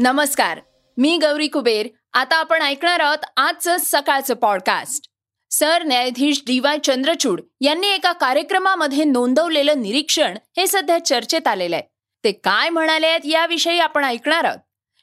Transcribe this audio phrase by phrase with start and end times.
[0.00, 0.60] नमस्कार
[0.96, 1.86] मी गौरी कुबेर.
[2.12, 5.08] आता आपण ऐकणार आहोत आजचं सकाळचं पॉडकास्ट
[5.50, 11.84] सर न्यायाधीश डी वाय चंद्रचूड यांनी एका कार्यक्रमामध्ये नोंदवलेलं निरीक्षण हे सध्या चर्चेत आलेलं आहे.
[12.24, 14.58] ते काय म्हणाले आहेत याविषयी आपण ऐकणार आहोत.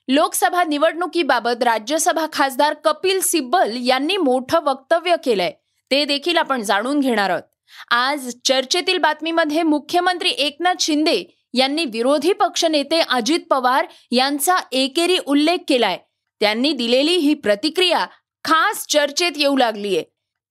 [0.07, 5.51] लोकसभा निवडणुकीबाबत राज्यसभा खासदार कपिल सिब्बल यांनी मोठं वक्तव्य केलंय.
[5.91, 7.43] ते देखील आपण जाणून घेणार आहोत.
[7.91, 15.97] आज चर्चेतील बातमीमध्ये मुख्यमंत्री एकनाथ शिंदे यांनी विरोधी पक्षनेते अजित पवार यांचा एकेरी उल्लेख केलाय.
[16.39, 18.05] त्यांनी दिलेली ही प्रतिक्रिया
[18.43, 20.01] खास चर्चेत येऊ लागलीय.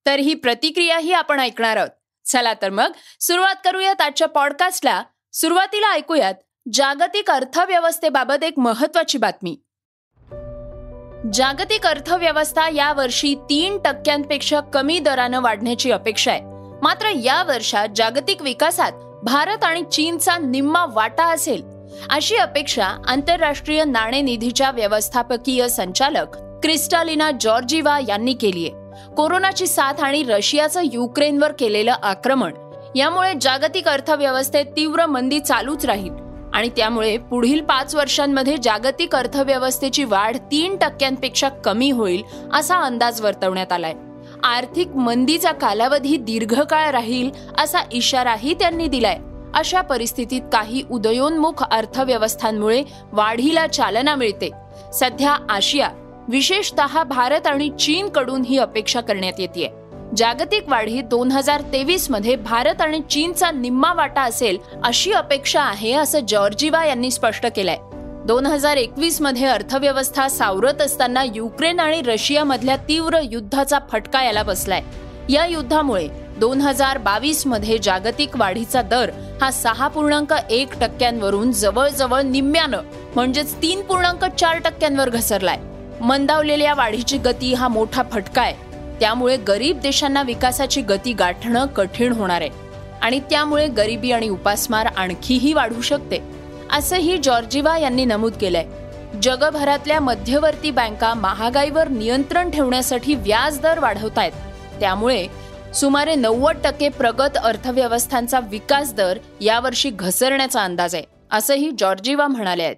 [0.07, 1.91] तर ही प्रतिक्रियाही आपण ऐकणार आहोत.
[2.29, 6.35] चला तर मग सुरुवात करूयात आजच्या पॉडकास्टला सुरुवातीला ऐकूयात
[6.73, 9.57] जागतिक अर्थव्यवस्थेबाबत एक महत्वाची बातमी.
[11.33, 16.41] जागतिक अर्थव्यवस्था या वर्षी तीन टक्क्यांपेक्षा कमी दरानं वाढण्याची अपेक्षा आहे.
[16.83, 18.93] मात्र या वर्षात जागतिक विकासात
[19.25, 21.63] भारत आणि चीनचा निम्मा वाटा असेल
[22.11, 28.69] अशी अपेक्षा आंतरराष्ट्रीय नाणेनिधीच्या व्यवस्थापकीय संचालक क्रिस्टालिना जॉर्जिवा यांनी केलीय
[29.17, 32.53] कोरोनाची साथ आणि रशियाचं युक्रेनवर केलेलं आक्रमण
[32.95, 36.13] यामुळे जागतिक अर्थव्यवस्थेत तीव्र मंदी चालूच राहील
[36.55, 43.73] आणि त्यामुळे पुढील पाच वर्षांमध्ये जागतिक अर्थव्यवस्थेची वाढ तीन टक्क्यांपेक्षा कमी होईल असा अंदाज वर्तवण्यात
[43.73, 43.95] आलाय.
[44.45, 49.19] आर्थिक मंदीचा कालावधी दीर्घकाळ राहील असा इशाराही त्यांनी दिलाय.
[49.55, 54.51] अशा परिस्थितीत काही उदयोन्मुख अर्थव्यवस्थांमुळे वाढीला चालना मिळते.
[54.93, 55.89] सध्या आशिया
[56.29, 59.73] विशेषतः भारत आणि चीन कडून ही अपेक्षा करण्यात येते
[60.17, 66.21] जागतिक वाढीत दोन हजार तेवीसमध्ये भारत आणि चीनचा निम्मा वाटा असेल अशी अपेक्षा आहे असं
[66.29, 67.77] जॉर्जिवा यांनी स्पष्ट केलंय.
[68.27, 74.83] दोन हजार एकवीसमध्ये अर्थव्यवस्था सावरत असताना युक्रेन आणि रशियामधल्या तीव्र युद्धाचा फटका याला बसलाय.
[75.29, 76.09] या युद्धामुळे
[76.39, 79.11] दोन हजार बावीसमध्ये जागतिक वाढीचा दर
[79.43, 82.79] हा सहा पूर्णांक एक टक्क्यांवरून जवळजवळ निम्म्यानं
[83.15, 85.59] म्हणजेच तीन पूर्णांक चार टक्क्यांवर घसरलाय.
[86.01, 88.55] मंदावलेल्या वाढीची गती हा मोठा फटका आहे.
[89.01, 92.51] त्यामुळे गरीब देशांना विकासाची गती गाठणं कठीण होणार आहे.
[93.03, 96.34] आणि त्यामुळे गरिबी आणि उपासमार आणखीही वाढू शकते.
[96.73, 98.67] असंही जॉर्जिवा यांनी नमूद केलंय.
[99.23, 104.33] जगभरातल्या मध्यवर्ती बँका महागाईवर नियंत्रण ठेवण्यासाठी व्याज दर वाढवत आहेत
[104.81, 105.27] त्यामुळे
[105.75, 112.77] सुमारे नव्वद टक्के प्रगत अर्थव्यवस्थांचा विकास दर यावर्षी घसरण्याचा अंदाज आहे असंही जॉर्जिवा म्हणाले आहेत.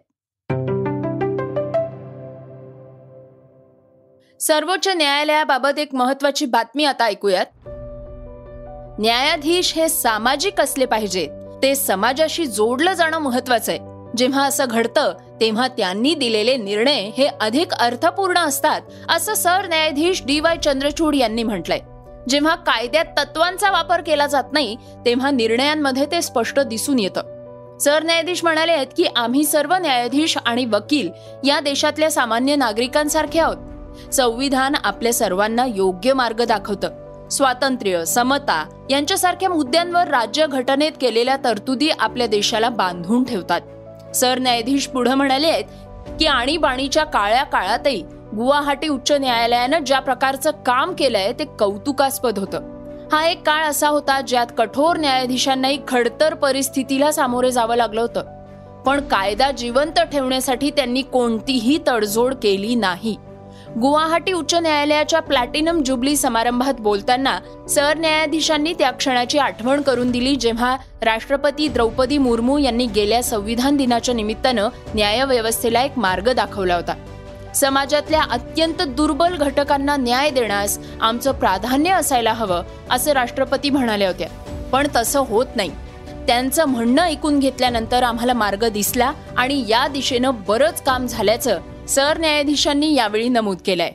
[4.43, 7.47] सर्वोच्च न्यायालयाबाबत एक महत्वाची बातमी आता ऐकूयात.
[8.99, 11.46] न्यायाधीश हे सामाजिक असले पाहिजेत.
[11.63, 13.81] ते समाजाशी जोडलं जाणं महत्वाचं आहे.
[14.17, 20.57] जेव्हा असं घडतं तेव्हा त्यांनी दिलेले निर्णय हे अधिक अर्थपूर्ण असतात असं सरन्यायाधीश डी वाय
[20.57, 21.79] चंद्रचूड यांनी म्हटलंय.
[22.29, 27.21] जेव्हा कायद्यात तत्वांचा वापर केला जात नाही तेव्हा निर्णयांमध्ये ते स्पष्ट दिसून येतं.
[27.79, 31.11] सरन्यायाधीश म्हणाले आहेत की आम्ही सर्व न्यायाधीश आणि वकील
[31.45, 33.57] या देशातल्या सामान्य नागरिकांसारखे आहोत.
[34.15, 37.06] संविधान आपल्या सर्वांना योग्य मार्ग दाखवतं.
[37.31, 43.61] स्वातंत्र्य समता यांच्यासारख्या मुद्द्यांवर राज्य घटनेत केलेल्या तरतुदी आपल्या देशाला बांधून ठेवतात.
[44.15, 45.65] सरन्यायाधीश पुढे म्हणाले आहेत
[46.21, 48.03] की आणीबाणीच्या काळ्या काळातही
[48.37, 52.61] गुवाहाटी उच्च न्यायालयानं ज्या प्रकारचं काम केलंय ते कौतुकास्पद होतं.
[53.13, 58.23] हा एक काळ असा होता ज्यात कठोर न्यायाधीशांनाही खडतर परिस्थितीला सामोरे जावं लागलं होतं.
[58.83, 63.17] पण कायदा जिवंत ठेवण्यासाठी त्यांनी कोणतीही तडजोड केली नाही.
[63.81, 67.39] गुवाहाटी उच्च न्यायालयाच्या प्लॅटिनम जुबली समारंभात बोलताना
[67.69, 74.69] सरन्यायाधीशांनी त्या क्षणाची आठवण करून दिली जेव्हा राष्ट्रपती द्रौपदी मुर्मू यांनी गेल्या संविधान दिनाच्या निमित्तानं
[74.95, 76.95] न्यायव्यवस्थेला एक मार्ग दाखवला होता.
[77.55, 84.31] समाजातल्या अत्यंत दुर्बल घटकांना न्याय देण्यास आमचं प्राधान्य असायला हवं असं राष्ट्रपती म्हणाले होते
[84.73, 85.71] पण तसं होत नाही.
[86.27, 92.95] त्यांचं म्हणणं ऐकून घेतल्यानंतर आम्हाला मार्ग दिसला आणि या दिशेनं बरंच काम झाल्याचं सर न्यायाधीशांनी
[92.95, 93.91] यावेळी नमूद केलंय.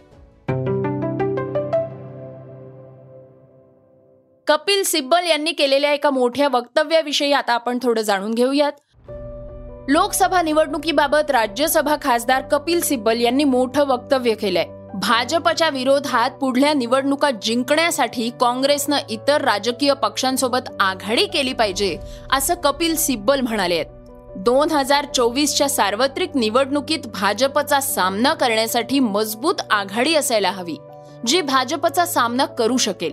[4.47, 8.71] कपिल सिब्बल यांनी केलेल्या एका मोठ्या वक्तव्याविषयी आता आपण थोडं जाणून घेऊयात.
[9.89, 14.65] लोकसभा निवडणुकीबाबत राज्यसभा खासदार कपिल सिब्बल यांनी मोठं वक्तव्य केलंय.
[14.93, 21.97] भाजपच्या विरोधात पुढल्या निवडणुका जिंकण्यासाठी काँग्रेसनं इतर राजकीय पक्षांसोबत आघाडी केली पाहिजे
[22.33, 24.00] असं कपिल सिब्बल म्हणाले आहेत.
[24.35, 30.75] दोन हजार चोवीसच्या सार्वत्रिक निवडणुकीत भाजपचा सामना करण्यासाठी मजबूत आघाडी असायला हवी
[31.27, 33.11] जी भाजपचा सामना करू शकेल.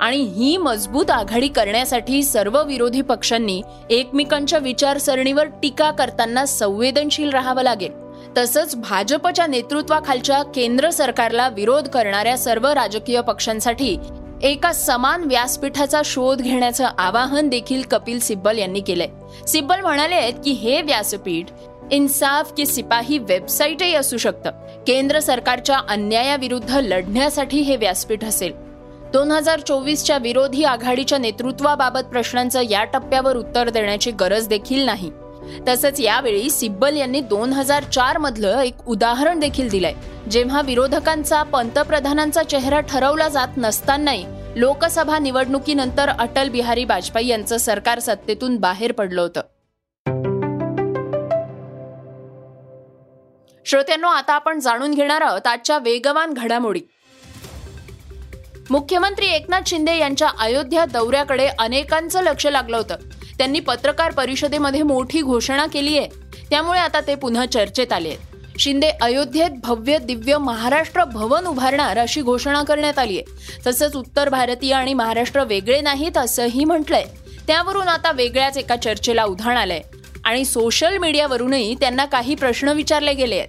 [0.00, 7.92] आणि ही मजबूत आघाडी करण्यासाठी सर्व विरोधी पक्षांनी एकमेकांच्या विचारसरणीवर टीका करताना संवेदनशील राहावं लागेल.
[8.38, 13.96] तसंच भाजपच्या नेतृत्वाखालच्या केंद्र सरकारला विरोध करणाऱ्या सर्व राजकीय पक्षांसाठी
[14.44, 19.08] एका समान व्यासपीठाचा शोध घेण्याचं आवाहन देखील कपिल सिब्बल यांनी केलंय.
[19.48, 21.46] सिब्बल म्हणाले आहेत की हे व्यासपीठ
[21.90, 24.50] इन्साफ की सिपाही वेबसाईटही असू शकतं.
[24.86, 28.52] केंद्र सरकारच्या अन्यायाविरुद्ध लढण्यासाठी हे व्यासपीठ असेल.
[29.12, 35.10] दोन हजार चोवीसच्या विरोधी आघाडीच्या नेतृत्वाबाबत प्रश्नांचं या टप्प्यावर उत्तर देण्याची गरज देखील नाही.
[35.68, 39.94] तसंच यावेळी सिब्बल यांनी दोन हजार चार मधलं एक उदाहरण देखील दिलंय
[40.30, 44.24] जेव्हा विरोधकांचा पंतप्रधानांचा चेहरा ठरवला जात नसतानाही
[44.56, 49.40] लोकसभा निवडणुकीनंतर अटल बिहारी वाजपेयी यांचं सरकार सत्तेतून बाहेर पडलं होतं.
[53.66, 56.80] श्रोत्यांनो आता आपण जाणून घेणार आहोत आजच्या वेगवान घडामोडी.
[58.70, 62.96] मुख्यमंत्री एकनाथ शिंदे यांच्या अयोध्या दौऱ्याकडे अनेकांचं लक्ष लागलं होतं.
[63.38, 66.08] त्यांनी पत्रकार परिषदेमध्ये मोठी घोषणा केली आहे
[66.50, 72.22] त्यामुळे आता ते पुन्हा चर्चेत आले आहेत शिंदे अयोध्येत भव्य दिव्य महाराष्ट्र भवन उभारणार अशी
[72.22, 73.32] घोषणा करण्यात आली आहे
[73.66, 77.04] तसंच उत्तर भारतीय आणि महाराष्ट्र वेगळे नाहीत असंही म्हटलंय.
[77.46, 79.80] त्यावरून आता वेगळ्याच एका चर्चेला उधाण आलंय.
[80.24, 83.48] आणि सोशल मीडियावरूनही त्यांना काही प्रश्न विचारले गेले आहेत.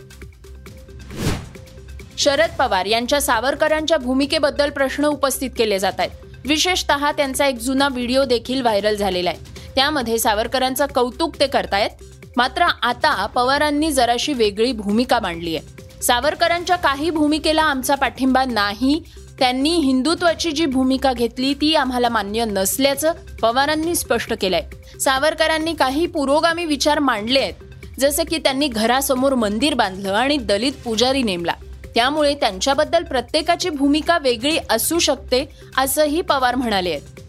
[2.17, 6.11] शरद पवार यांच्या सावरकरांच्या भूमिकेबद्दल प्रश्न उपस्थित केले जात आहेत.
[6.45, 9.39] विशेषतः त्यांचा एक जुना व्हिडिओ देखील व्हायरल झालेला आहे.
[9.75, 11.89] त्यामध्ये सावरकरांचं कौतुक ते करतायत.
[12.37, 15.83] मात्र आता पवारांनी जराशी वेगळी भूमिका मांडली आहे.
[16.01, 19.03] सावरकरांच्या काही भूमिकेला आमचा पाठिंबा नाही.
[19.39, 24.63] त्यांनी हिंदुत्वाची जी भूमिका घेतली ती आम्हाला मान्य नसल्याचं पवारांनी स्पष्ट केलंय.
[24.99, 27.53] सावरकरांनी काही पुरोगामी विचार मांडले आहेत.
[27.99, 31.53] जसं की त्यांनी घरासमोर मंदिर बांधलं आणि दलित पुजारी नेमला.
[31.95, 37.24] त्यामुळे त्यांच्याबद्दल प्रत्येकाची भूमिका वेगळी असू शकते असंही पवार म्हणाले आहेत.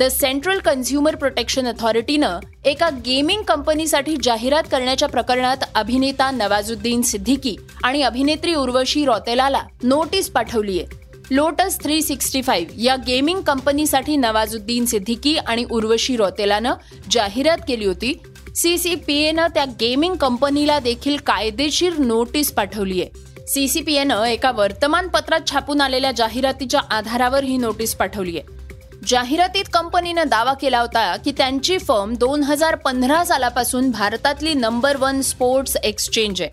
[0.00, 8.02] द सेंट्रल कन्झ्युमर प्रोटेक्शन अथॉरिटीनं एका गेमिंग कंपनीसाठी जाहिरात करण्याच्या प्रकरणात अभिनेता नवाजुद्दीन सिद्दीकी आणि
[8.02, 10.86] अभिनेत्री उर्वशी रॉतेलाला नोटीस पाठवली आहे.
[11.30, 16.74] लोटस थ्री सिक्स्टी फाईव्ह या गेमिंग कंपनीसाठी नवाजुद्दीन सिद्दीकी आणि उर्वशी रॉतेलानं
[17.10, 18.12] जाहिरात केली होती.
[18.56, 23.46] सीसीपीएनं त्या गेमिंग कंपनीला देखील कायदेशीर नोटीस पाठवली आहे.
[23.46, 28.59] सीसीपीएनं एका वर्तमानपत्रात छापून आलेल्या जाहिरातीच्या आधारावर ही नोटीस पाठवली आहे.
[29.06, 35.20] जाहिरातीत कंपनीनं दावा केला होता की त्यांची फर्म दोन हजार पंधरा सालापासून भारतातली नंबर वन
[35.20, 36.50] स्पोर्ट्स एक्सचेंज आहे.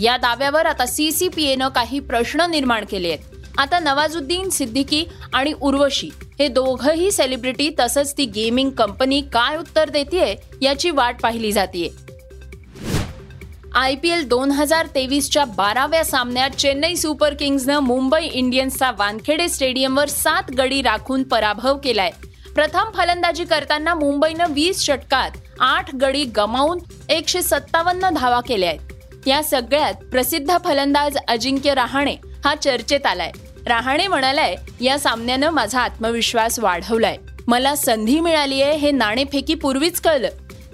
[0.00, 3.58] या दाव्यावर आता सी सी पी एनं काही प्रश्न निर्माण केले आहेत.
[3.58, 10.34] आता नवाजुद्दीन सिद्दीकी आणि उर्वशी हे दोघंही सेलिब्रिटी तसंच ती गेमिंग कंपनी काय उत्तर देते
[10.62, 11.88] याची वाट पाहिली जाते
[13.76, 20.08] आय पी एल दोन हजार तेवीसच्या बाराव्या सामन्यात चेन्नई सुपर किंग्जनं मुंबई इंडियन्सचा वानखेडे स्टेडियमवर
[20.08, 22.10] सात गडी राखून पराभव केलाय.
[22.54, 25.30] प्रथम फलंदाजी करताना मुंबईनं वीस षटकात
[25.60, 26.78] आठ गडी गमावून
[27.08, 33.32] एकशे सत्तावन्न धावा केल्या आहेत या सगळ्यात प्रसिद्ध फलंदाज अजिंक्य रहाणे हा चर्चेत आलाय.
[33.66, 37.16] रहाणे म्हणालाय या सामन्यानं माझा आत्मविश्वास वाढवलाय.
[37.46, 40.28] मला संधी मिळाली आहे हे नाणेफेकी पूर्वीच कळलं.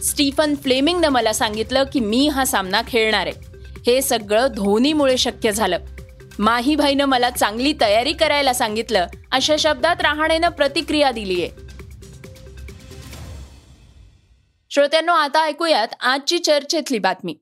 [0.06, 3.56] स्टीफन फ्लेमिंगनं मला सांगितलं की मी हा सामना खेळणार आहे.
[3.86, 5.78] हे सगळं धोनीमुळे शक्य झालं.
[6.38, 9.06] माहीभाईनं मला चांगली तयारी करायला सांगितलं.
[9.32, 11.66] अशा शब्दात रहाणेनं प्रतिक्रिया दिली आहे
[14.70, 17.34] श्रोत्यांनो आता ऐकूयात आजची चर्चेतली बातमी.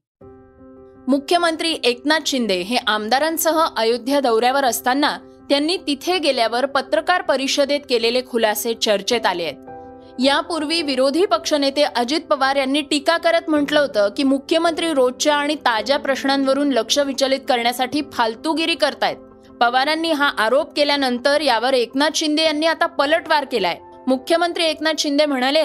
[1.09, 5.19] मुख्यमंत्री एकनाथ शिंदे हे आमदारांसह अयोध्या दौऱ्यावर असताना
[5.49, 9.74] त्यांनी तिथे गेल्यावर पत्रकार परिषदेत केलेले खुलासे चर्चेत आले आहेत.
[10.19, 15.99] यापूर्वी विरोधी पक्षनेते अजित पवार यांनी टीका करत म्हटलं होतं की मुख्यमंत्री रोजच्या आणि ताज्या
[15.99, 19.17] प्रश्नांवरून लक्ष विचलित करण्यासाठी फालतूगिरी करतायत.
[19.61, 23.77] पवारांनी हा आरोप केल्यानंतर यावर एकनाथ शिंदे यांनी आता पलटवार केलाय.
[24.07, 25.65] मुख्यमंत्री एकनाथ शिंदे म्हणाले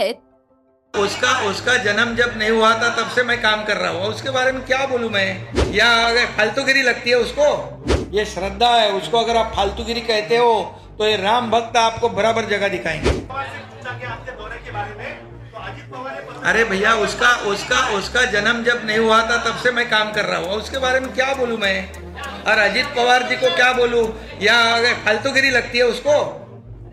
[0.94, 4.30] उसका उसका जन्म जब नहीं हुआ था तब से मैं काम कर रहा हूँ। उसके
[4.32, 5.30] बारे में क्या बोलूँ मैं?
[5.74, 7.46] या अगर फालतूगिरी लगती है उसको?
[8.14, 10.54] ये श्रद्धा है उसको अगर आप फालतूगिरी कहते हो
[11.00, 13.18] तो ये राम भक्त आपको बराबर जगह दिखाएंगे।
[16.46, 20.26] अरे भैया उसका उसका उसका जन्म जब नहीं हुआ था तब से मैं काम कर
[20.26, 21.90] रहा हूँ उसके बारे में क्या बोलूँ मैं?
[22.44, 24.04] और अजीत पवार जी को क्या बोलूँ?
[24.42, 26.12] या फालतूगिरी लगती है उसको?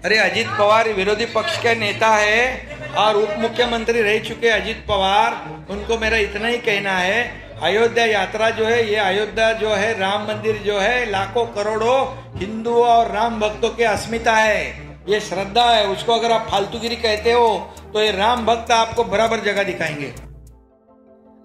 [0.04, 5.30] अरे अजीत पवार विरोधी पक्ष के नेता है और उप मुख्यमंत्री रह चुके अजीत पवार।
[5.70, 7.22] उनको मेरा इतना ही कहना है
[7.62, 12.00] अयोध्या यात्रा जो है ये अयोध्या जो है राम मंदिर जो है लाखों करोड़ों
[12.38, 17.32] हिंदुओं और राम भक्तों की अस्मिता है। ये श्रद्धा है उसको अगर आप फालतूगिरी कहते
[17.32, 17.58] हो
[17.94, 20.06] तो ये राम भक्त आपको बराबर जगह दिखाएंगे।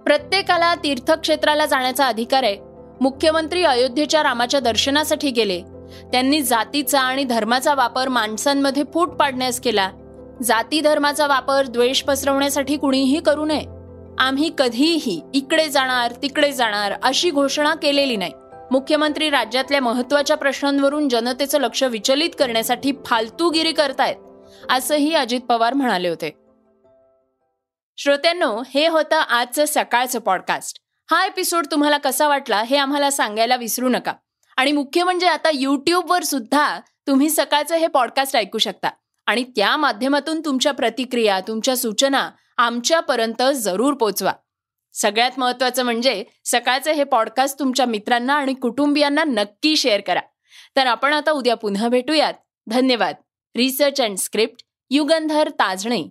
[0.05, 2.57] प्रत्येकाला तीर्थक्षेत्राला जाण्याचा अधिकार आहे.
[3.01, 5.61] मुख्यमंत्री अयोध्येच्या रामाच्या दर्शनासाठी गेले.
[6.11, 9.89] त्यांनी जातीचा आणि धर्माचा वापर माणसांमध्ये फूट पाडण्यास केला.
[10.43, 13.65] जाती धर्माचा वापर द्वेष पसरवण्यासाठी कुणीही करू नये.
[14.19, 18.31] आम्ही कधीही इकडे जाणार तिकडे जाणार अशी घोषणा केलेली नाही.
[18.71, 24.15] मुख्यमंत्री राज्यातल्या महत्त्वाच्या प्रश्नांवरून जनतेचं लक्ष विचलित करण्यासाठी फालतूगिरी करतायत
[24.69, 26.35] असंही अजित पवार म्हणाले होते.
[27.97, 30.79] श्रोत्यांनो हे होतं आजचं सकाळचं पॉडकास्ट
[31.11, 34.13] हा एपिसोड तुम्हाला कसा वाटला हे आम्हाला सांगायला विसरू नका.
[34.57, 38.89] आणि मुख्य म्हणजे आता युट्यूबवर सुद्धा तुम्ही सकाळचं हे पॉडकास्ट ऐकू शकता.
[39.25, 44.31] आणि त्या माध्यमातून तुमच्या प्रतिक्रिया तुमच्या सूचना आमच्यापर्यंत जरूर पोचवा.
[44.93, 50.21] सगळ्यात महत्वाचं म्हणजे सकाळचं हे पॉडकास्ट तुमच्या मित्रांना आणि कुटुंबियांना नक्की शेअर करा.
[50.75, 52.33] तर आपण आता उद्या पुन्हा भेटूयात.
[52.67, 53.15] धन्यवाद.
[53.55, 56.03] Research and script Yugandhar Tajne.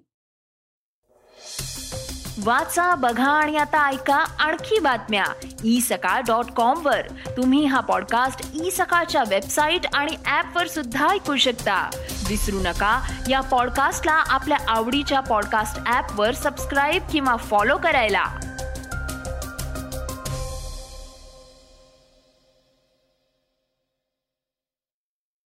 [2.44, 5.24] वाचा बघा आणि आता ऐका आणखी बातम्या.
[5.64, 7.06] ई सकाळ डॉट कॉम वर.
[7.36, 11.90] तुम्ही हा पॉडकास्ट ई सकाळच्या वेबसाईट आणि ऍप वर सुद्धा ऐकू शकता.
[12.28, 18.24] विसरू नका या पॉडकास्टला आपल्या आवडीच्या पॉडकास्ट ऍप वर सबस्क्राईब किंवा फॉलो करायला.